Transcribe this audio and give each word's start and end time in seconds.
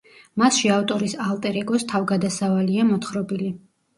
მასში 0.41 0.71
ავტორის 0.75 1.13
ალტერ 1.25 1.59
ეგოს 1.61 1.85
თავგადასავალია 1.93 2.87
მოთხრობილი. 2.95 3.53